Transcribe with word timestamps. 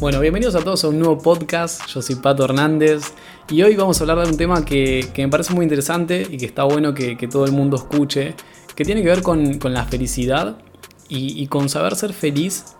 Bueno, 0.00 0.20
bienvenidos 0.20 0.54
a 0.54 0.60
todos 0.60 0.84
a 0.84 0.88
un 0.90 1.00
nuevo 1.00 1.18
podcast. 1.18 1.84
Yo 1.88 2.00
soy 2.02 2.14
Pato 2.14 2.44
Hernández 2.44 3.02
y 3.50 3.62
hoy 3.62 3.74
vamos 3.74 3.98
a 3.98 4.04
hablar 4.04 4.24
de 4.24 4.30
un 4.30 4.36
tema 4.36 4.64
que, 4.64 5.10
me 5.16 5.28
parece 5.28 5.52
muy 5.54 5.64
interesante 5.64 6.24
y 6.30 6.36
que 6.36 6.46
está 6.46 6.62
bueno 6.62 6.94
que, 6.94 7.16
todo 7.28 7.44
el 7.46 7.50
mundo 7.50 7.76
escuche, 7.76 8.36
que 8.76 8.84
tiene 8.84 9.02
que 9.02 9.08
ver 9.08 9.22
con, 9.22 9.58
la 9.60 9.84
felicidad 9.86 10.56
y, 11.08 11.44
con 11.48 11.68
saber 11.68 11.96
ser 11.96 12.12
feliz 12.12 12.76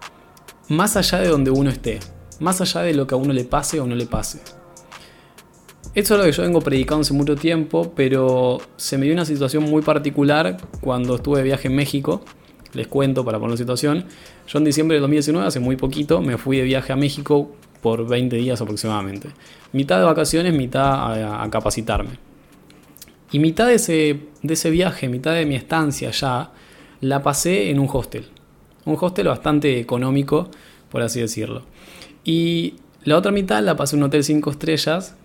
más 0.69 0.97
allá 0.97 1.19
de 1.19 1.27
donde 1.27 1.51
uno 1.51 1.71
esté, 1.71 1.99
más 2.39 2.61
allá 2.61 2.83
de 2.83 2.95
lo 2.95 3.09
que 3.09 3.17
a 3.17 3.19
uno 3.19 3.33
le 3.33 3.43
pase 3.43 3.81
o 3.81 3.87
no 3.89 3.97
le 3.97 4.07
pase. 4.07 4.41
Esto 5.97 6.15
es 6.15 6.21
lo 6.21 6.25
que 6.25 6.31
yo 6.31 6.45
vengo 6.45 6.61
predicando 6.61 7.01
hace 7.01 7.15
mucho 7.15 7.35
tiempo, 7.35 7.95
pero 7.97 8.59
se 8.77 8.97
me 8.97 9.07
dio 9.07 9.15
una 9.15 9.25
situación 9.25 9.65
muy 9.65 9.83
particular 9.83 10.57
cuando 10.81 11.17
estuve 11.17 11.39
de 11.39 11.45
viaje 11.45 11.67
en 11.67 11.75
México 11.75 12.23
les 12.73 12.87
cuento 12.87 13.25
para 13.25 13.39
poner 13.39 13.53
la 13.53 13.57
situación. 13.57 14.05
Yo 14.47 14.59
en 14.59 14.65
diciembre 14.65 14.97
de 14.97 15.01
2019, 15.01 15.47
hace 15.47 15.61
muy 15.61 15.77
poquito, 15.77 16.21
me 16.21 16.37
fui 16.39 16.59
de 16.59 16.65
viaje 16.65 16.93
a 16.93 16.97
México 16.97 17.55
por 17.81 18.07
20 18.07 18.37
días 18.37 18.61
aproximadamente. 18.61 19.31
Mitad 19.73 19.99
de 19.99 20.05
vacaciones, 20.05 20.55
mitad 20.55 21.43
a, 21.43 21.51
capacitarme. 21.51 22.19
Y 23.31 23.39
mitad 23.39 23.67
de 23.67 23.75
ese, 23.75 24.21
de 24.43 24.55
ese 24.55 24.71
viaje, 24.71 25.09
mitad 25.09 25.35
de 25.35 25.47
mi 25.47 25.55
estancia 25.55 26.09
allá, 26.09 26.51
la 27.01 27.23
pasé 27.23 27.71
en 27.71 27.79
un 27.79 27.89
hostel. 27.93 28.27
Un 28.85 28.97
hostel 29.01 29.29
bastante 29.29 29.79
económico, 29.79 30.51
por 30.91 31.03
así 31.03 31.21
decirlo. 31.21 31.63
Y 32.25 32.75
la 33.05 33.17
otra 33.17 33.33
mitad 33.33 33.63
la 33.63 33.77
pasé 33.77 33.97
en 33.97 34.03
un 34.03 34.09
hotel 34.09 34.25
5 34.25 34.51
estrellas, 34.51 35.17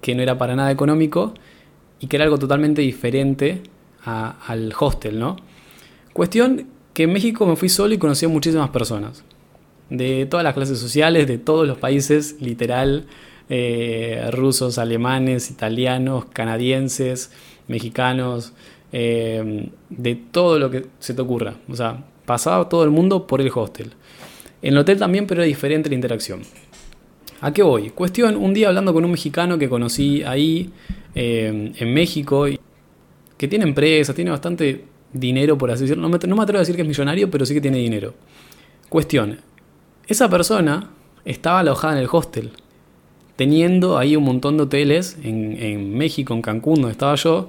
que 0.00 0.14
no 0.14 0.22
era 0.22 0.38
para 0.38 0.54
nada 0.54 0.70
económico 0.70 1.34
y 1.98 2.06
que 2.06 2.16
era 2.16 2.24
algo 2.24 2.38
totalmente 2.38 2.82
diferente 2.82 3.62
al 4.04 4.72
hostel, 4.78 5.18
¿no? 5.18 5.36
Cuestión 6.12 6.66
que 6.96 7.02
en 7.02 7.12
México 7.12 7.44
me 7.44 7.56
fui 7.56 7.68
solo 7.68 7.92
y 7.92 7.98
conocí 7.98 8.24
a 8.24 8.30
muchísimas 8.30 8.70
personas. 8.70 9.22
De 9.90 10.24
todas 10.24 10.42
las 10.42 10.54
clases 10.54 10.78
sociales, 10.78 11.26
de 11.26 11.36
todos 11.36 11.68
los 11.68 11.76
países, 11.76 12.36
literal. 12.40 13.04
Eh, 13.50 14.30
rusos, 14.32 14.78
alemanes, 14.78 15.50
italianos, 15.50 16.24
canadienses, 16.32 17.32
mexicanos, 17.68 18.54
eh, 18.92 19.68
de 19.90 20.14
todo 20.14 20.58
lo 20.58 20.70
que 20.70 20.86
se 20.98 21.12
te 21.12 21.20
ocurra. 21.20 21.56
O 21.68 21.76
sea, 21.76 22.02
pasaba 22.24 22.66
todo 22.70 22.82
el 22.82 22.90
mundo 22.90 23.26
por 23.26 23.42
el 23.42 23.50
hostel. 23.54 23.92
En 24.62 24.72
el 24.72 24.78
hotel 24.78 24.98
también, 24.98 25.26
pero 25.26 25.42
era 25.42 25.46
diferente 25.46 25.90
la 25.90 25.96
interacción. 25.96 26.40
¿A 27.42 27.52
qué 27.52 27.62
voy? 27.62 27.90
Cuestión, 27.90 28.38
un 28.38 28.54
día 28.54 28.68
hablando 28.68 28.94
con 28.94 29.04
un 29.04 29.10
mexicano 29.10 29.58
que 29.58 29.68
conocí 29.68 30.22
ahí, 30.22 30.72
eh, 31.14 31.72
en 31.76 31.92
México, 31.92 32.46
que 33.36 33.48
tiene 33.48 33.66
empresa, 33.66 34.14
tiene 34.14 34.30
bastante 34.30 34.95
dinero, 35.12 35.56
por 35.58 35.70
así 35.70 35.82
decirlo. 35.82 36.02
No 36.02 36.08
me, 36.08 36.18
no 36.26 36.36
me 36.36 36.42
atrevo 36.42 36.58
a 36.58 36.60
decir 36.60 36.76
que 36.76 36.82
es 36.82 36.88
millonario, 36.88 37.30
pero 37.30 37.46
sí 37.46 37.54
que 37.54 37.60
tiene 37.60 37.78
dinero. 37.78 38.14
Cuestión. 38.88 39.40
Esa 40.06 40.28
persona 40.28 40.90
estaba 41.24 41.60
alojada 41.60 41.94
en 41.94 42.00
el 42.00 42.08
hostel, 42.10 42.52
teniendo 43.34 43.98
ahí 43.98 44.16
un 44.16 44.24
montón 44.24 44.56
de 44.56 44.64
hoteles 44.64 45.18
en, 45.22 45.56
en 45.60 45.96
México, 45.96 46.32
en 46.34 46.42
Cancún, 46.42 46.76
donde 46.76 46.92
estaba 46.92 47.14
yo, 47.16 47.48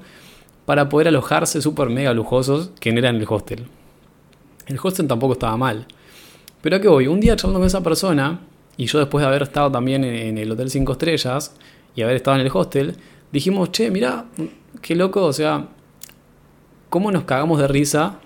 para 0.65 0.89
poder 0.89 1.07
alojarse 1.07 1.61
súper 1.61 1.89
mega 1.89 2.13
lujosos 2.13 2.71
que 2.79 2.91
no 2.91 2.99
eran 2.99 3.15
el 3.15 3.25
hostel. 3.29 3.67
El 4.65 4.79
hostel 4.81 5.07
tampoco 5.07 5.33
estaba 5.33 5.55
mal. 5.55 5.85
Pero 6.61 6.75
a 6.75 6.81
qué 6.81 6.87
voy, 6.87 7.07
un 7.07 7.19
día 7.19 7.35
charlando 7.35 7.59
con 7.59 7.67
esa 7.67 7.81
persona, 7.81 8.41
y 8.75 8.85
yo 8.85 8.99
después 8.99 9.21
de 9.21 9.27
haber 9.27 9.43
estado 9.43 9.71
también 9.71 10.03
en 10.03 10.37
el 10.37 10.51
Hotel 10.51 10.69
5 10.69 10.91
Estrellas 10.91 11.55
y 11.95 12.01
haber 12.01 12.17
estado 12.17 12.37
en 12.39 12.45
el 12.45 12.51
hostel, 12.53 12.97
dijimos, 13.31 13.71
che, 13.71 13.89
mira, 13.91 14.25
qué 14.81 14.95
loco, 14.95 15.23
o 15.23 15.33
sea, 15.33 15.67
cómo 16.89 17.11
nos 17.11 17.23
cagamos 17.23 17.59
de 17.59 17.67
risa, 17.67 18.19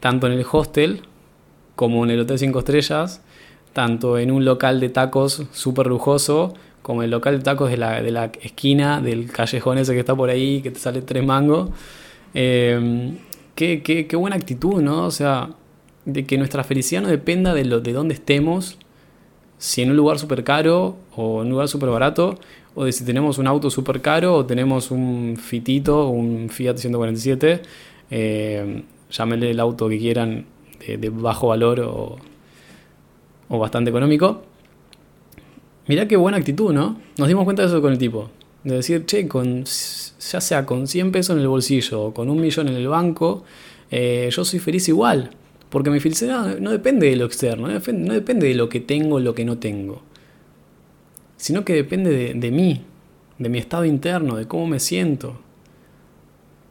tanto 0.00 0.26
en 0.26 0.34
el 0.34 0.46
hostel 0.50 1.02
como 1.74 2.04
en 2.04 2.10
el 2.10 2.20
Hotel 2.20 2.38
5 2.38 2.58
Estrellas, 2.58 3.22
tanto 3.72 4.18
en 4.18 4.30
un 4.30 4.44
local 4.44 4.80
de 4.80 4.88
tacos 4.88 5.44
súper 5.52 5.86
lujoso, 5.86 6.54
como 6.82 7.02
el 7.02 7.10
local 7.10 7.38
de 7.38 7.44
tacos 7.44 7.70
de 7.70 7.76
la, 7.76 8.00
de 8.00 8.10
la, 8.10 8.26
esquina 8.40 9.00
del 9.00 9.30
callejón 9.30 9.78
ese 9.78 9.92
que 9.92 10.00
está 10.00 10.14
por 10.14 10.30
ahí, 10.30 10.62
que 10.62 10.70
te 10.70 10.78
sale 10.78 11.02
tres 11.02 11.24
mangos. 11.24 11.70
Eh, 12.32 13.12
qué, 13.54 13.82
qué, 13.82 14.16
buena 14.16 14.36
actitud, 14.36 14.80
¿no? 14.80 15.04
O 15.04 15.10
sea, 15.10 15.50
de 16.04 16.24
que 16.24 16.38
nuestra 16.38 16.62
felicidad 16.62 17.02
no 17.02 17.08
dependa 17.08 17.54
de, 17.54 17.64
lo, 17.64 17.80
de 17.80 17.92
dónde 17.92 18.14
estemos, 18.14 18.78
si 19.58 19.82
en 19.82 19.90
un 19.90 19.96
lugar 19.96 20.18
súper 20.18 20.44
caro 20.44 20.96
o 21.16 21.40
en 21.40 21.46
un 21.46 21.52
lugar 21.52 21.68
súper 21.68 21.88
barato, 21.88 22.38
o 22.76 22.84
de 22.84 22.92
si 22.92 23.04
tenemos 23.04 23.38
un 23.38 23.46
auto 23.46 23.70
súper 23.70 24.02
caro 24.02 24.34
o 24.34 24.46
tenemos 24.46 24.90
un 24.90 25.38
Fitito, 25.40 26.08
un 26.08 26.50
Fiat 26.50 26.76
147, 26.76 27.62
eh, 28.10 28.82
llámenle 29.10 29.50
el 29.50 29.60
auto 29.60 29.88
que 29.88 29.98
quieran 29.98 30.44
de, 30.86 31.08
bajo 31.08 31.48
valor 31.48 31.80
o, 31.80 32.16
o, 33.48 33.58
bastante 33.58 33.88
económico. 33.88 34.42
Mirá 35.86 36.06
qué 36.06 36.16
buena 36.16 36.36
actitud, 36.36 36.74
¿no? 36.74 37.00
Nos 37.16 37.28
dimos 37.28 37.44
cuenta 37.44 37.62
de 37.62 37.68
eso 37.68 37.80
con 37.80 37.92
el 37.92 37.98
tipo. 37.98 38.28
De 38.62 38.74
decir, 38.74 39.06
che, 39.06 39.26
con, 39.26 39.64
ya 39.64 40.40
sea 40.42 40.66
con 40.66 40.86
100 40.86 41.12
pesos 41.12 41.34
en 41.34 41.42
el 41.42 41.48
bolsillo 41.48 42.02
o 42.02 42.14
con 42.14 42.28
un 42.28 42.38
millón 42.38 42.68
en 42.68 42.74
el 42.74 42.88
banco, 42.88 43.44
eh, 43.90 44.28
yo 44.30 44.44
soy 44.44 44.58
feliz 44.58 44.86
igual. 44.88 45.30
Porque 45.70 45.88
mi 45.88 45.98
felicidad 45.98 46.58
no 46.58 46.72
depende 46.72 47.08
de 47.08 47.16
lo 47.16 47.24
externo, 47.24 47.68
no 47.68 48.12
depende 48.12 48.48
de 48.48 48.54
lo 48.54 48.68
que 48.68 48.80
tengo 48.80 49.16
o 49.16 49.20
lo 49.20 49.34
que 49.34 49.46
no 49.46 49.56
tengo 49.56 50.02
sino 51.36 51.64
que 51.64 51.74
depende 51.74 52.34
de, 52.34 52.50
mí, 52.50 52.82
de 53.38 53.48
mi 53.48 53.58
estado 53.58 53.84
interno, 53.84 54.36
de 54.36 54.46
cómo 54.46 54.66
me 54.66 54.80
siento. 54.80 55.38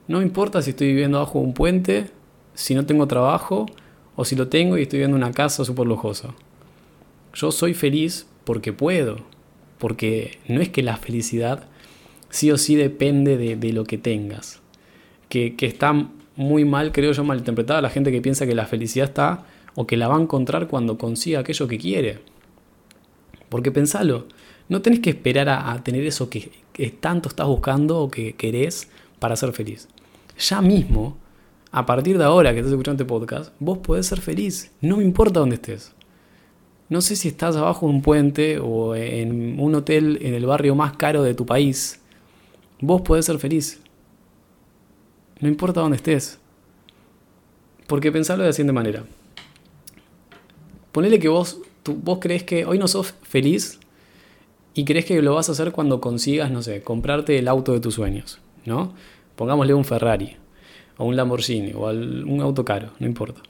No 0.07 0.19
me 0.19 0.23
importa 0.23 0.61
si 0.61 0.71
estoy 0.71 0.87
viviendo 0.87 1.19
bajo 1.19 1.39
un 1.39 1.53
puente, 1.53 2.07
si 2.53 2.75
no 2.75 2.85
tengo 2.85 3.07
trabajo, 3.07 3.65
o 4.15 4.25
si 4.25 4.35
lo 4.35 4.47
tengo 4.47 4.77
y 4.77 4.83
estoy 4.83 4.99
viviendo 4.99 5.17
en 5.17 5.23
una 5.23 5.33
casa 5.33 5.65
súper 5.65 5.87
lujosa. 5.87 6.33
Yo 7.33 7.51
soy 7.51 7.73
feliz 7.73 8.27
porque 8.43 8.73
puedo, 8.73 9.17
porque 9.77 10.39
no 10.47 10.61
es 10.61 10.69
que 10.69 10.83
la 10.83 10.97
felicidad 10.97 11.67
sí 12.29 12.51
o 12.51 12.57
sí 12.57 12.75
depende 12.75 13.37
de, 13.37 13.73
lo 13.73 13.83
que 13.83 13.97
tengas. 13.97 14.61
Que, 15.29 15.55
que, 15.55 15.65
está 15.65 16.09
muy 16.35 16.65
mal, 16.65 16.91
creo 16.91 17.11
yo, 17.11 17.23
malinterpretada 17.23 17.81
la 17.81 17.89
gente 17.89 18.11
que 18.11 18.21
piensa 18.21 18.45
que 18.45 18.55
la 18.55 18.65
felicidad 18.65 19.09
está 19.09 19.45
o 19.75 19.85
que 19.85 19.97
la 19.97 20.07
va 20.07 20.17
a 20.17 20.21
encontrar 20.21 20.67
cuando 20.67 20.97
consiga 20.97 21.39
aquello 21.39 21.67
que 21.67 21.77
quiere. 21.77 22.19
Porque 23.49 23.71
pensalo, 23.71 24.27
no 24.67 24.81
tenés 24.81 24.99
que 24.99 25.11
esperar 25.11 25.49
a, 25.49 25.83
tener 25.83 26.05
eso 26.05 26.29
que, 26.29 26.51
tanto 26.99 27.29
estás 27.29 27.47
buscando 27.47 27.99
o 27.99 28.09
que 28.09 28.33
querés 28.33 28.89
para 29.19 29.35
ser 29.35 29.53
feliz. 29.53 29.87
Ya 30.39 30.61
mismo, 30.61 31.17
a 31.71 31.85
partir 31.85 32.17
de 32.17 32.23
ahora 32.23 32.51
que 32.51 32.59
estás 32.59 32.71
escuchando 32.71 33.03
este 33.03 33.09
podcast, 33.09 33.53
vos 33.59 33.77
podés 33.77 34.07
ser 34.07 34.21
feliz. 34.21 34.71
No 34.81 34.97
me 34.97 35.03
importa 35.03 35.39
dónde 35.39 35.55
estés. 35.55 35.93
No 36.89 37.01
sé 37.01 37.15
si 37.15 37.29
estás 37.29 37.55
abajo 37.55 37.87
de 37.87 37.93
un 37.93 38.01
puente 38.01 38.59
o 38.59 38.95
en 38.95 39.59
un 39.59 39.75
hotel 39.75 40.19
en 40.21 40.33
el 40.33 40.45
barrio 40.45 40.75
más 40.75 40.95
caro 40.97 41.23
de 41.23 41.33
tu 41.33 41.45
país. 41.45 41.99
Vos 42.79 43.01
podés 43.01 43.25
ser 43.25 43.39
feliz. 43.39 43.79
No 45.39 45.47
importa 45.47 45.81
dónde 45.81 45.97
estés. 45.97 46.39
Porque 47.87 48.11
pensalo 48.11 48.43
de 48.43 48.49
la 48.49 48.53
siguiente 48.53 48.73
manera. 48.73 49.03
Ponele 50.91 51.19
que 51.19 51.27
vos, 51.27 51.59
vos 51.85 52.19
crees 52.21 52.43
que 52.43 52.65
hoy 52.65 52.77
no 52.77 52.87
sos 52.87 53.13
feliz 53.23 53.79
y 54.75 54.83
crees 54.83 55.05
que 55.05 55.21
lo 55.21 55.33
vas 55.33 55.47
a 55.47 55.53
hacer 55.53 55.71
cuando 55.71 56.01
consigas, 56.01 56.51
no 56.51 56.61
sé, 56.61 56.83
comprarte 56.83 57.39
el 57.39 57.47
auto 57.47 57.71
de 57.71 57.79
tus 57.79 57.95
sueños, 57.95 58.39
¿no? 58.65 58.93
Pongámosle 59.37 59.73
un 59.73 59.85
Ferrari, 59.85 60.35
o 60.97 61.05
un 61.05 61.15
Lamborghini, 61.15 61.71
o 61.73 61.89
un 61.89 62.41
auto 62.41 62.65
caro, 62.65 62.91
no 62.99 63.07
importa. 63.07 63.41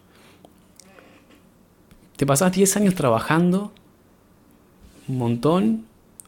Te 2.16 2.28
pasás 2.28 2.54
10 2.54 2.78
años 2.78 2.96
trabajando, 2.96 3.74
un 5.08 5.18
montón, 5.18 5.86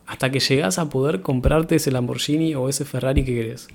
hasta 0.08 0.32
que 0.32 0.40
llegas 0.40 0.80
a 0.80 0.90
poder 0.90 1.22
comprarte 1.22 1.76
ese 1.76 1.92
Lamborghini 1.92 2.56
o 2.56 2.68
ese 2.68 2.84
Ferrari 2.84 3.24
que 3.24 3.36
querés. 3.36 3.68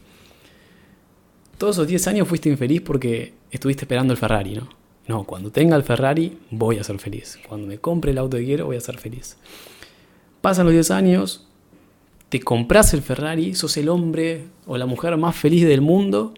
Todos 1.57 1.77
esos 1.77 1.87
10 1.87 2.09
años 2.09 2.29
fuiste 2.29 2.49
infeliz 2.49 2.81
porque 2.81 3.35
estuviste 3.53 3.85
esperando 3.85 4.13
el 4.13 4.19
Ferrari, 4.19 4.57
¿no? 4.57 4.69
No, 5.07 5.25
cuando 5.25 5.53
tenga 5.53 5.77
el 5.77 5.85
Ferrari 5.85 6.37
voy 6.51 6.79
a 6.79 6.85
ser 6.85 6.99
feliz. 6.99 7.39
Cuando 7.49 7.69
me 7.69 7.79
compre 7.79 8.11
el 8.11 8.19
auto 8.19 8.37
que 8.39 8.45
quiero 8.45 8.67
voy 8.67 8.77
a 8.77 8.81
ser 8.81 8.99
feliz. 8.99 9.37
Pasan 10.43 10.67
los 10.67 10.75
10 10.75 10.91
años, 10.91 11.47
te 12.29 12.41
compras 12.41 12.93
el 12.93 13.01
Ferrari, 13.01 13.55
sos 13.55 13.77
el 13.79 13.89
hombre 13.89 14.47
o 14.67 14.77
la 14.77 14.87
mujer 14.87 15.17
más 15.17 15.35
feliz 15.35 15.67
del 15.67 15.81
mundo 15.81 16.35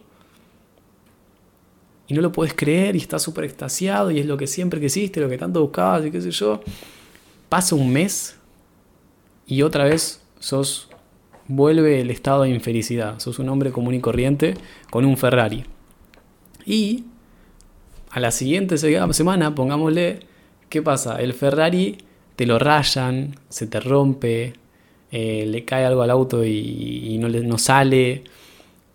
y 2.07 2.15
no 2.15 2.21
lo 2.21 2.31
puedes 2.31 2.55
creer 2.55 2.97
y 2.97 2.99
estás 2.99 3.23
súper 3.23 3.45
extasiado 3.45 4.11
y 4.11 4.19
es 4.19 4.27
lo 4.27 4.37
que 4.37 4.47
siempre 4.47 4.81
quisiste, 4.81 5.21
lo 5.21 5.29
que 5.29 5.39
tanto 5.39 5.63
buscabas 5.63 6.05
y 6.05 6.11
qué 6.11 6.21
sé 6.21 6.31
yo. 6.31 6.61
Pasa 7.49 7.75
un 7.75 7.93
mes 7.93 8.37
y 9.47 9.63
otra 9.63 9.85
vez 9.85 10.21
sos 10.39 10.89
vuelve 11.49 12.01
el 12.01 12.11
estado 12.11 12.43
de 12.43 12.51
infelicidad. 12.51 13.19
Sos 13.21 13.39
un 13.39 13.49
hombre 13.49 13.73
común 13.73 13.95
y 13.95 14.01
corriente 14.01 14.55
con 14.91 15.05
un 15.05 15.17
Ferrari. 15.17 15.65
Y 16.67 17.05
a 18.11 18.21
la 18.21 18.31
siguiente 18.31 18.77
semana, 18.79 19.55
pongámosle, 19.55 20.21
¿qué 20.69 20.83
pasa? 20.83 21.17
El 21.21 21.33
Ferrari 21.33 21.99
te 22.37 22.47
lo 22.47 22.59
rayan, 22.59 23.37
se 23.49 23.67
te 23.67 23.81
rompe, 23.81 24.55
eh, 25.11 25.47
le 25.47 25.65
cae 25.65 25.85
algo 25.85 26.03
al 26.03 26.11
auto 26.11 26.45
y, 26.45 27.17
no, 27.21 27.29
le, 27.29 27.43
no 27.43 27.59
sale. 27.59 28.25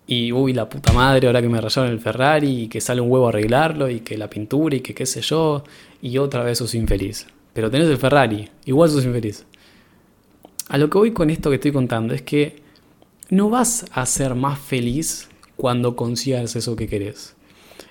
Y 0.06 0.32
uy, 0.32 0.52
la 0.52 0.68
puta 0.68 0.92
madre, 0.92 1.26
ahora 1.26 1.40
que 1.40 1.48
me 1.48 1.60
rayaron 1.60 1.90
el 1.90 2.00
Ferrari 2.00 2.62
y 2.62 2.68
que 2.68 2.80
sale 2.80 3.00
un 3.00 3.10
huevo 3.10 3.26
a 3.26 3.28
arreglarlo 3.30 3.88
y 3.88 4.00
que 4.00 4.18
la 4.18 4.28
pintura 4.28 4.76
y 4.76 4.80
que 4.80 4.94
qué 4.94 5.06
sé 5.06 5.22
yo. 5.22 5.64
Y 6.02 6.18
otra 6.18 6.42
vez 6.42 6.58
sos 6.58 6.74
infeliz. 6.74 7.26
pero 7.52 7.70
tenés 7.70 7.88
el 7.88 7.98
Ferrari, 7.98 8.48
igual 8.66 8.90
sos 8.90 9.04
infeliz. 9.04 9.46
A 10.68 10.78
lo 10.78 10.90
que 10.90 10.98
voy 10.98 11.12
con 11.12 11.30
esto 11.30 11.50
que 11.50 11.56
estoy 11.56 11.72
contando 11.72 12.14
es 12.14 12.22
que 12.22 12.62
no 13.30 13.50
vas 13.50 13.86
a 13.92 14.04
ser 14.06 14.34
más 14.34 14.58
feliz 14.58 15.28
cuando 15.56 15.96
consigas 15.96 16.56
eso 16.56 16.76
que 16.76 16.88
querés. 16.88 17.34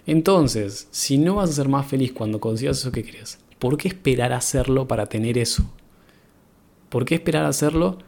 Entonces, 0.06 0.88
si 0.92 1.18
no 1.18 1.36
vas 1.36 1.50
a 1.50 1.54
ser 1.54 1.68
más 1.68 1.88
feliz 1.88 2.14
cuando 2.14 2.40
consigas 2.40 2.80
eso 2.80 2.92
que 2.92 3.04
querés, 3.04 3.40
¿por 3.60 3.78
qué 3.78 3.90
esperar 3.90 4.34
a 4.34 4.38
hacerlo 4.38 4.88
para 4.88 5.06
tener 5.06 5.38
eso? 5.38 5.70
¿Por 6.90 7.06
qué 7.06 7.16
esperar 7.16 7.46
a 7.46 7.50
hacerlo 7.50 8.00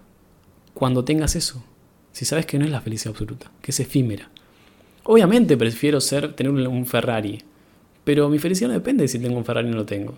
cuando 0.74 1.06
tengas 1.06 1.36
eso? 1.36 1.64
Si 2.12 2.26
sabes 2.26 2.46
que 2.46 2.58
no 2.58 2.66
es 2.66 2.72
la 2.72 2.82
felicidad 2.82 3.12
absoluta, 3.12 3.52
que 3.62 3.72
es 3.72 3.80
efímera. 3.80 4.30
Obviamente 5.04 5.56
prefiero 5.58 6.02
ser 6.02 6.34
tener 6.34 6.52
un 6.52 6.86
Ferrari, 6.86 7.44
pero 8.04 8.30
mi 8.30 8.40
felicidad 8.40 8.70
no 8.70 8.74
depende 8.74 9.04
de 9.04 9.08
si 9.08 9.20
tengo 9.20 9.38
un 9.38 9.46
Ferrari 9.46 9.68
o 9.68 9.72
no 9.72 9.78
lo 9.78 9.86
tengo. 9.86 10.18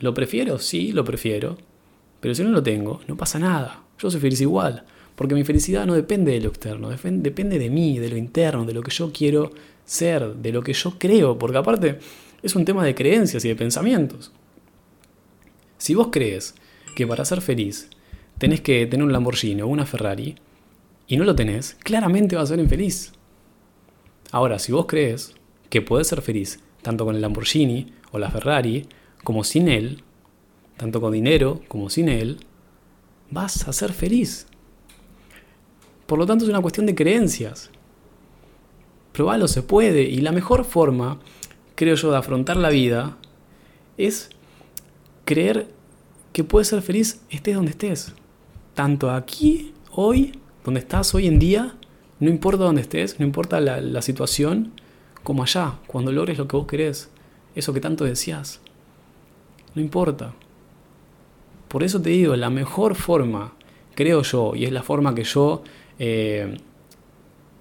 ¿Lo 0.00 0.14
prefiero? 0.14 0.58
Sí, 0.58 0.92
lo 0.92 1.04
prefiero. 1.04 1.58
Pero 2.20 2.34
si 2.34 2.42
no 2.42 2.50
lo 2.50 2.62
tengo, 2.62 3.00
no 3.06 3.16
pasa 3.16 3.38
nada. 3.38 3.82
Yo 3.98 4.10
soy 4.10 4.20
feliz 4.20 4.40
igual. 4.40 4.84
Porque 5.14 5.34
mi 5.34 5.44
felicidad 5.44 5.86
no 5.86 5.94
depende 5.94 6.32
de 6.32 6.40
lo 6.40 6.48
externo, 6.48 6.88
depende 6.88 7.58
de 7.58 7.70
mí, 7.70 7.98
de 7.98 8.08
lo 8.08 8.16
interno, 8.16 8.64
de 8.64 8.72
lo 8.72 8.82
que 8.82 8.90
yo 8.90 9.12
quiero 9.12 9.52
ser, 9.84 10.34
de 10.34 10.52
lo 10.52 10.62
que 10.62 10.72
yo 10.72 10.98
creo. 10.98 11.38
Porque 11.38 11.58
aparte 11.58 11.98
es 12.42 12.56
un 12.56 12.64
tema 12.64 12.84
de 12.84 12.94
creencias 12.94 13.44
y 13.44 13.48
de 13.48 13.56
pensamientos. 13.56 14.32
Si 15.82 15.96
vos 15.96 16.10
crees 16.12 16.54
que 16.94 17.08
para 17.08 17.24
ser 17.24 17.40
feliz 17.40 17.90
tenés 18.38 18.60
que 18.60 18.86
tener 18.86 19.04
un 19.04 19.12
Lamborghini 19.12 19.62
o 19.62 19.66
una 19.66 19.84
Ferrari 19.84 20.36
y 21.08 21.16
no 21.16 21.24
lo 21.24 21.34
tenés, 21.34 21.76
claramente 21.82 22.36
vas 22.36 22.44
a 22.44 22.54
ser 22.54 22.60
infeliz. 22.60 23.10
Ahora, 24.30 24.60
si 24.60 24.70
vos 24.70 24.86
crees 24.86 25.34
que 25.70 25.82
podés 25.82 26.06
ser 26.06 26.22
feliz 26.22 26.60
tanto 26.82 27.04
con 27.04 27.16
el 27.16 27.20
Lamborghini 27.20 27.94
o 28.12 28.20
la 28.20 28.30
Ferrari 28.30 28.86
como 29.24 29.42
sin 29.42 29.66
él, 29.66 30.04
tanto 30.76 31.00
con 31.00 31.12
dinero 31.12 31.62
como 31.66 31.90
sin 31.90 32.08
él, 32.08 32.38
vas 33.32 33.66
a 33.66 33.72
ser 33.72 33.92
feliz. 33.92 34.46
Por 36.06 36.16
lo 36.16 36.26
tanto 36.26 36.44
es 36.44 36.50
una 36.50 36.62
cuestión 36.62 36.86
de 36.86 36.94
creencias. 36.94 37.72
Probalo, 39.10 39.48
se 39.48 39.62
puede. 39.62 40.02
Y 40.02 40.20
la 40.20 40.30
mejor 40.30 40.64
forma, 40.64 41.18
creo 41.74 41.96
yo, 41.96 42.12
de 42.12 42.18
afrontar 42.18 42.56
la 42.56 42.68
vida 42.68 43.18
es 43.98 44.30
creer 45.24 45.68
que 46.32 46.44
puedes 46.44 46.68
ser 46.68 46.82
feliz 46.82 47.20
estés 47.30 47.54
donde 47.54 47.70
estés. 47.70 48.14
Tanto 48.74 49.10
aquí, 49.10 49.74
hoy, 49.90 50.38
donde 50.64 50.80
estás 50.80 51.14
hoy 51.14 51.26
en 51.26 51.38
día, 51.38 51.74
no 52.20 52.30
importa 52.30 52.64
dónde 52.64 52.82
estés, 52.82 53.18
no 53.20 53.26
importa 53.26 53.60
la, 53.60 54.02
situación, 54.02 54.72
como 55.22 55.42
allá, 55.42 55.78
cuando 55.86 56.12
logres 56.12 56.38
lo 56.38 56.48
que 56.48 56.56
vos 56.56 56.66
querés, 56.66 57.10
eso 57.54 57.72
que 57.72 57.80
tanto 57.80 58.04
decías. 58.04 58.60
No 59.74 59.82
importa. 59.82 60.34
Por 61.68 61.82
eso 61.82 62.00
te 62.00 62.10
digo, 62.10 62.36
la 62.36 62.50
mejor 62.50 62.94
forma, 62.94 63.54
creo 63.94 64.22
yo, 64.22 64.54
y 64.54 64.64
es 64.64 64.72
la 64.72 64.82
forma 64.82 65.14
que 65.14 65.24
yo, 65.24 65.62
eh, 65.98 66.58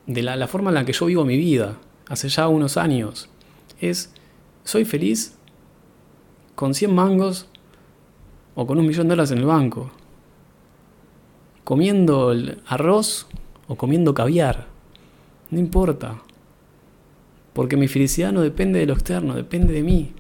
de 0.06 0.22
la, 0.24 0.36
la 0.36 0.48
forma 0.48 0.70
en 0.70 0.76
la 0.76 0.86
que 0.86 0.94
yo 0.94 1.06
vivo 1.06 1.26
mi 1.26 1.38
vida, 1.38 1.78
hace 2.08 2.30
ya 2.30 2.48
unos 2.48 2.78
años, 2.78 3.30
es, 3.80 4.14
soy 4.64 4.86
feliz 4.86 5.36
con 6.56 6.74
100 6.74 6.94
mangos 6.94 7.48
o 8.56 8.68
con 8.68 8.78
un 8.78 8.86
millón 8.86 9.08
de 9.08 9.14
dólares 9.14 9.32
en 9.32 9.40
el 9.40 9.46
banco, 9.46 9.92
comiendo 11.64 12.34
arroz 12.68 13.28
o 13.68 13.76
comiendo 13.76 14.14
caviar, 14.14 14.68
no 15.50 15.60
importa, 15.60 16.22
porque 17.54 17.78
mi 17.78 17.88
felicidad 17.88 18.32
no 18.32 18.42
depende 18.42 18.80
de 18.80 18.86
lo 18.86 18.94
externo, 18.94 19.36
depende 19.36 19.74
de 19.74 19.84
mí. 19.84 20.14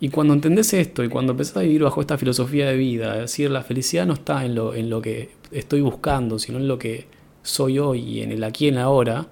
Y 0.00 0.10
cuando 0.10 0.34
entendés 0.34 0.72
esto 0.74 1.02
y 1.02 1.08
cuando 1.08 1.32
empezás 1.32 1.56
a 1.56 1.60
vivir 1.60 1.82
bajo 1.82 2.00
esta 2.00 2.18
filosofía 2.18 2.68
de 2.68 2.76
vida, 2.76 3.14
es 3.14 3.22
decir, 3.22 3.50
la 3.50 3.62
felicidad 3.62 4.06
no 4.06 4.14
está 4.14 4.44
en 4.44 4.54
lo, 4.54 4.74
en 4.74 4.90
lo 4.90 5.02
que 5.02 5.30
estoy 5.50 5.80
buscando, 5.80 6.38
sino 6.38 6.58
en 6.58 6.68
lo 6.68 6.78
que 6.78 7.06
soy 7.42 7.78
hoy 7.78 8.00
y 8.00 8.22
en 8.22 8.30
el 8.30 8.44
aquí 8.44 8.66
y 8.66 8.68
en 8.68 8.76
la 8.76 8.84
ahora, 8.84 9.26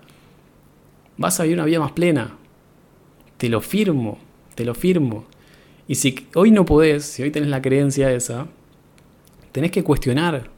vas 1.18 1.38
a 1.38 1.44
vivir 1.44 1.58
una 1.58 1.66
vida 1.66 1.80
más 1.80 1.92
plena. 1.92 2.36
Te 3.36 3.48
lo 3.48 3.60
firmo, 3.60 4.18
te 4.54 4.64
lo 4.64 4.74
firmo. 4.74 5.26
Y 5.88 5.94
si 5.96 6.26
hoy 6.34 6.50
no 6.50 6.64
podés, 6.64 7.04
si 7.04 7.22
hoy 7.22 7.30
tenés 7.30 7.48
la 7.48 7.62
creencia 7.62 8.12
esa, 8.12 8.46
tenés 9.52 9.70
que 9.70 9.84
cuestionar. 9.84 10.50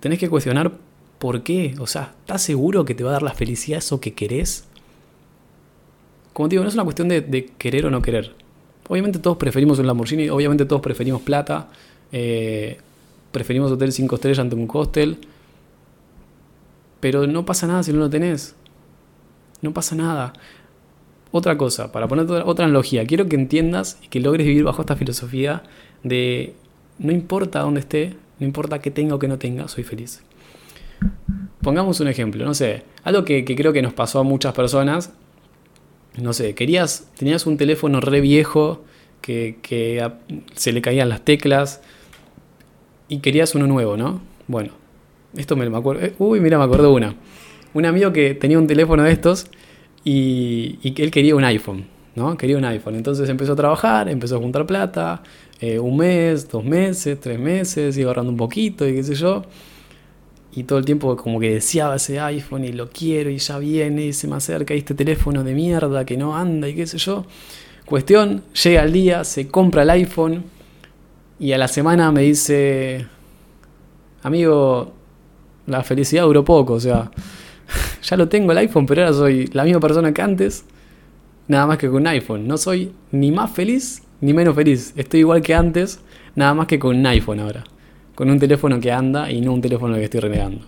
Tenés 0.00 0.18
que 0.18 0.28
cuestionar 0.28 0.72
por 1.18 1.42
qué. 1.42 1.74
O 1.78 1.86
sea, 1.86 2.14
¿estás 2.20 2.42
seguro 2.42 2.84
que 2.84 2.94
te 2.94 3.04
va 3.04 3.10
a 3.10 3.14
dar 3.14 3.22
la 3.22 3.34
felicidad 3.34 3.78
eso 3.78 4.00
que 4.00 4.14
querés? 4.14 4.64
Como 6.32 6.48
digo, 6.48 6.62
no 6.62 6.68
es 6.68 6.74
una 6.74 6.84
cuestión 6.84 7.08
de, 7.08 7.20
de 7.20 7.46
querer 7.46 7.86
o 7.86 7.90
no 7.90 8.02
querer 8.02 8.34
Obviamente 8.88 9.18
todos 9.18 9.36
preferimos 9.38 9.78
un 9.78 9.86
Lamborghini, 9.86 10.28
obviamente 10.28 10.66
todos 10.66 10.82
preferimos 10.82 11.22
plata, 11.22 11.68
eh, 12.12 12.78
preferimos 13.32 13.72
hotel 13.72 13.92
5 13.92 14.14
estrellas 14.14 14.40
ante 14.40 14.56
un 14.56 14.68
hostel, 14.70 15.18
pero 17.00 17.26
no 17.26 17.46
pasa 17.46 17.66
nada 17.66 17.82
si 17.82 17.92
no 17.92 17.98
lo 17.98 18.10
tenés. 18.10 18.54
No 19.62 19.72
pasa 19.72 19.94
nada. 19.94 20.34
Otra 21.36 21.58
cosa, 21.58 21.90
para 21.90 22.06
poner 22.06 22.26
otra 22.30 22.64
analogía, 22.64 23.04
quiero 23.06 23.26
que 23.26 23.34
entiendas 23.34 23.98
y 24.02 24.06
que 24.06 24.20
logres 24.20 24.46
vivir 24.46 24.62
bajo 24.62 24.82
esta 24.82 24.94
filosofía 24.94 25.64
de 26.04 26.54
no 27.00 27.10
importa 27.10 27.58
dónde 27.58 27.80
esté, 27.80 28.14
no 28.38 28.46
importa 28.46 28.78
qué 28.78 28.92
tenga 28.92 29.16
o 29.16 29.18
qué 29.18 29.26
no 29.26 29.36
tenga, 29.36 29.66
soy 29.66 29.82
feliz. 29.82 30.22
Pongamos 31.60 31.98
un 31.98 32.06
ejemplo, 32.06 32.44
no 32.44 32.54
sé, 32.54 32.84
algo 33.02 33.24
que, 33.24 33.44
que 33.44 33.56
creo 33.56 33.72
que 33.72 33.82
nos 33.82 33.92
pasó 33.92 34.20
a 34.20 34.22
muchas 34.22 34.54
personas 34.54 35.10
no 36.16 36.32
sé, 36.32 36.54
querías, 36.54 37.10
tenías 37.18 37.46
un 37.46 37.56
teléfono 37.56 38.00
re 38.00 38.20
viejo 38.20 38.84
que, 39.20 39.56
se 40.54 40.72
le 40.72 40.82
caían 40.82 41.08
las 41.08 41.24
teclas 41.24 41.80
y 43.08 43.18
querías 43.18 43.56
uno 43.56 43.66
nuevo, 43.66 43.96
¿no? 43.96 44.20
Bueno, 44.46 44.70
esto 45.36 45.56
me, 45.56 45.68
me 45.68 45.78
acuerdo. 45.78 46.06
Eh, 46.06 46.14
uy, 46.20 46.38
mira, 46.38 46.58
me 46.58 46.64
acuerdo 46.64 46.92
una. 46.92 47.16
Un 47.72 47.86
amigo 47.86 48.12
que 48.12 48.34
tenía 48.34 48.58
un 48.58 48.68
teléfono 48.68 49.02
de 49.02 49.10
estos 49.10 49.48
y, 50.04 50.78
él 50.84 51.10
quería 51.10 51.34
un 51.34 51.44
iPhone, 51.44 51.86
¿no? 52.14 52.36
Quería 52.36 52.58
un 52.58 52.64
iPhone. 52.64 52.94
Entonces 52.96 53.28
empezó 53.28 53.54
a 53.54 53.56
trabajar, 53.56 54.08
empezó 54.08 54.36
a 54.36 54.38
juntar 54.38 54.66
plata, 54.66 55.22
eh, 55.60 55.78
un 55.78 55.96
mes, 55.96 56.48
dos 56.48 56.64
meses, 56.64 57.18
tres 57.20 57.38
meses, 57.38 57.96
iba 57.96 58.10
ahorrando 58.10 58.30
un 58.30 58.36
poquito 58.36 58.86
y 58.86 58.94
qué 58.94 59.02
sé 59.02 59.14
yo 59.14 59.42
y 60.56 60.64
todo 60.64 60.78
el 60.78 60.84
tiempo 60.84 61.16
como 61.16 61.40
que 61.40 61.54
deseaba 61.54 61.96
ese 61.96 62.20
iPhone 62.20 62.64
y 62.64 62.72
lo 62.72 62.88
quiero 62.88 63.30
y 63.30 63.38
ya 63.38 63.58
viene 63.58 64.06
y 64.06 64.12
se 64.12 64.28
me 64.28 64.36
acerca 64.36 64.74
este 64.74 64.94
teléfono 64.94 65.42
de 65.42 65.52
mierda 65.52 66.04
que 66.04 66.16
no 66.16 66.36
anda 66.36 66.68
y 66.68 66.74
qué 66.74 66.86
sé 66.86 66.98
yo. 66.98 67.24
Cuestión, 67.84 68.44
llega 68.62 68.84
el 68.84 68.92
día, 68.92 69.24
se 69.24 69.48
compra 69.48 69.82
el 69.82 69.90
iPhone 69.90 70.44
y 71.38 71.52
a 71.52 71.58
la 71.58 71.66
semana 71.66 72.12
me 72.12 72.22
dice, 72.22 73.06
amigo, 74.22 74.92
la 75.66 75.82
felicidad 75.82 76.22
duró 76.22 76.44
poco, 76.44 76.74
o 76.74 76.80
sea, 76.80 77.10
ya 78.04 78.16
lo 78.16 78.28
tengo 78.28 78.52
el 78.52 78.58
iPhone, 78.58 78.86
pero 78.86 79.02
ahora 79.02 79.12
soy 79.12 79.48
la 79.48 79.64
misma 79.64 79.80
persona 79.80 80.12
que 80.12 80.22
antes, 80.22 80.64
nada 81.48 81.66
más 81.66 81.78
que 81.78 81.88
con 81.88 82.02
un 82.02 82.06
iPhone. 82.06 82.46
No 82.46 82.56
soy 82.56 82.92
ni 83.10 83.32
más 83.32 83.50
feliz 83.50 84.02
ni 84.20 84.32
menos 84.32 84.54
feliz, 84.54 84.94
estoy 84.96 85.20
igual 85.20 85.42
que 85.42 85.54
antes, 85.54 86.00
nada 86.34 86.54
más 86.54 86.66
que 86.66 86.78
con 86.78 86.96
un 86.96 87.06
iPhone 87.06 87.40
ahora 87.40 87.64
con 88.14 88.30
un 88.30 88.38
teléfono 88.38 88.80
que 88.80 88.92
anda 88.92 89.30
y 89.30 89.40
no 89.40 89.52
un 89.52 89.60
teléfono 89.60 89.94
que 89.96 90.04
estoy 90.04 90.20
renegando. 90.20 90.64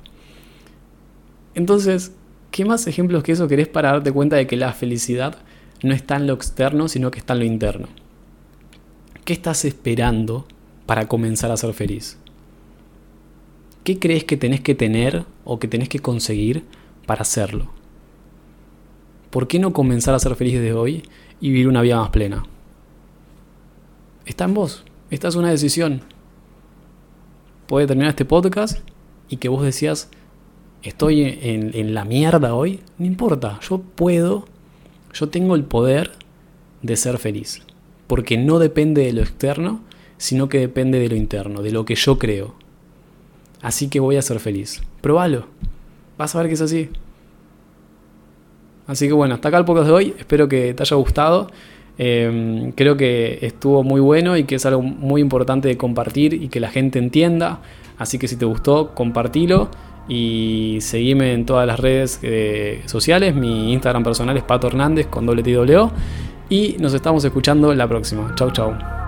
Entonces, 1.55 2.13
¿qué 2.51 2.65
más 2.65 2.87
ejemplos 2.87 3.23
que 3.23 3.33
eso 3.33 3.49
querés 3.49 3.69
para 3.69 3.93
darte 3.93 4.13
cuenta 4.13 4.37
de 4.37 4.47
que 4.47 4.57
la 4.57 4.73
felicidad 4.73 5.39
no 5.83 5.95
está 5.95 6.17
en 6.17 6.27
lo 6.27 6.35
externo, 6.35 6.89
sino 6.89 7.11
que 7.11 7.19
está 7.19 7.35
en 7.35 7.39
lo 7.41 7.45
interno? 7.45 7.89
¿Qué 9.25 9.33
estás 9.33 9.65
esperando 9.65 10.47
para 10.87 11.09
comenzar 11.09 11.51
a 11.51 11.57
ser 11.57 11.73
feliz? 11.73 12.19
¿Qué 13.85 13.99
crees 13.99 14.25
que 14.25 14.37
tenés 14.37 14.61
que 14.61 14.75
tener 14.75 15.25
o 15.45 15.59
que 15.59 15.69
tenés 15.69 15.89
que 15.89 16.01
conseguir 16.01 16.65
para 17.07 17.23
hacerlo? 17.23 17.71
¿Por 19.31 19.49
qué 19.49 19.59
no 19.59 19.73
comenzar 19.73 20.15
a 20.15 20.19
ser 20.19 20.35
feliz 20.35 20.55
desde 20.55 20.73
hoy 20.73 21.03
y 21.41 21.51
vivir 21.51 21.69
una 21.69 21.83
vida 21.83 22.01
más 22.01 22.11
plena? 22.11 22.45
Está 24.25 24.45
en 24.45 24.55
vos. 24.55 24.85
Esta 25.11 25.29
es 25.29 25.37
una 25.37 25.51
decisión 25.51 26.03
puede 27.67 27.87
terminar 27.87 28.11
este 28.11 28.25
podcast 28.25 28.79
y 29.29 29.37
que 29.37 29.49
vos 29.49 29.63
decías, 29.63 30.09
estoy 30.83 31.23
en, 31.23 31.95
la 31.95 32.05
mierda 32.05 32.55
hoy, 32.55 32.81
no 32.99 33.07
importa, 33.07 33.59
yo 33.69 33.79
puedo, 33.79 34.47
yo 35.13 35.29
tengo 35.29 35.57
el 35.57 35.65
poder 35.65 36.13
de 36.83 36.97
ser 36.97 37.19
feliz. 37.19 37.63
Porque 38.07 38.39
no 38.39 38.61
depende 38.61 39.05
de 39.05 39.13
lo 39.13 39.23
externo, 39.23 39.81
sino 40.17 40.49
que 40.49 40.61
depende 40.61 41.01
de 41.01 41.09
lo 41.09 41.17
interno, 41.17 41.61
de 41.61 41.73
lo 41.73 41.85
que 41.85 41.97
yo 41.97 42.19
creo. 42.19 42.55
Así 43.63 43.89
que 43.89 43.99
voy 43.99 44.17
a 44.17 44.23
ser 44.23 44.39
feliz. 44.39 44.81
Probalo. 45.01 45.47
Vas 46.19 46.35
a 46.35 46.39
ver 46.39 46.49
que 46.49 46.55
es 46.55 46.61
así. 46.61 46.91
Así 48.87 49.09
que 49.09 49.13
bueno, 49.13 49.35
hasta 49.35 49.49
acá 49.49 49.59
el 49.59 49.65
podcast 49.65 49.89
de 49.89 49.93
hoy. 49.93 50.15
Espero 50.19 50.49
que 50.49 50.75
te 50.75 50.83
haya 50.83 50.97
gustado. 50.97 51.49
Em, 51.99 52.73
creo 52.73 52.97
que 52.97 53.39
estuvo 53.43 53.83
muy 53.83 54.01
bueno 54.01 54.37
y 54.37 54.45
que 54.45 54.57
es 54.57 54.67
algo 54.67 54.83
muy 54.83 55.21
importante 55.21 55.69
de 55.69 55.77
compartir 55.77 56.35
y 56.35 56.49
que 56.49 56.61
la 56.61 56.69
gente 56.69 56.99
entienda. 56.99 57.61
Así 57.99 58.19
que 58.19 58.29
si 58.29 58.37
te 58.37 58.45
gustó, 58.45 58.95
compartilo 58.95 59.71
y 60.09 60.79
seguime 60.81 61.33
en 61.33 61.47
todas 61.47 61.67
las 61.67 61.81
redes 61.81 62.21
eh, 62.23 62.83
sociales. 62.87 63.35
Mi 63.35 63.73
Instagram 63.73 64.05
personal 64.05 64.37
es 64.37 64.45
Pato 64.45 64.67
Hernández 64.69 65.07
con 65.07 65.27
doble 65.27 65.43
T 65.43 65.57
Y 66.51 66.77
nos 66.79 66.95
estamos 66.95 67.25
escuchando 67.25 67.75
la 67.75 67.89
próxima. 67.89 68.35
Chau, 68.37 68.51
chau. 68.53 69.06